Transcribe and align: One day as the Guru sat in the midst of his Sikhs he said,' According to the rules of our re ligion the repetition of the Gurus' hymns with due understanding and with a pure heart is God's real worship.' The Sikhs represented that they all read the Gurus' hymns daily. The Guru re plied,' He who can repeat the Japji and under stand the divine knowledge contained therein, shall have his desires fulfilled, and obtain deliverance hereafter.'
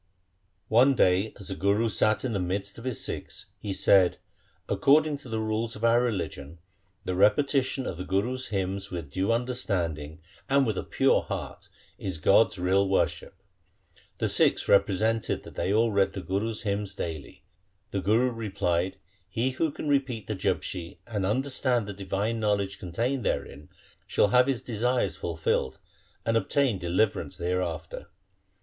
One 0.67 0.95
day 0.95 1.31
as 1.39 1.49
the 1.49 1.55
Guru 1.55 1.87
sat 1.87 2.25
in 2.25 2.33
the 2.33 2.39
midst 2.39 2.79
of 2.79 2.85
his 2.85 3.03
Sikhs 3.05 3.51
he 3.59 3.71
said,' 3.71 4.17
According 4.77 5.19
to 5.19 5.29
the 5.29 5.37
rules 5.39 5.75
of 5.75 5.83
our 5.83 6.01
re 6.03 6.11
ligion 6.11 6.57
the 7.05 7.13
repetition 7.13 7.85
of 7.85 7.97
the 7.97 8.03
Gurus' 8.03 8.47
hymns 8.47 8.89
with 8.89 9.11
due 9.11 9.31
understanding 9.31 10.19
and 10.49 10.65
with 10.65 10.75
a 10.75 10.83
pure 10.83 11.21
heart 11.21 11.69
is 11.99 12.17
God's 12.17 12.57
real 12.57 12.89
worship.' 12.89 13.43
The 14.17 14.27
Sikhs 14.27 14.67
represented 14.67 15.43
that 15.43 15.53
they 15.53 15.71
all 15.71 15.91
read 15.91 16.13
the 16.13 16.21
Gurus' 16.23 16.63
hymns 16.63 16.95
daily. 16.95 17.43
The 17.91 18.01
Guru 18.01 18.31
re 18.31 18.49
plied,' 18.49 18.97
He 19.29 19.51
who 19.51 19.69
can 19.69 19.87
repeat 19.87 20.25
the 20.25 20.35
Japji 20.35 20.97
and 21.05 21.27
under 21.27 21.51
stand 21.51 21.85
the 21.85 21.93
divine 21.93 22.39
knowledge 22.39 22.79
contained 22.79 23.23
therein, 23.23 23.69
shall 24.07 24.29
have 24.29 24.47
his 24.47 24.63
desires 24.63 25.15
fulfilled, 25.15 25.77
and 26.25 26.35
obtain 26.35 26.79
deliverance 26.79 27.37
hereafter.' 27.37 28.07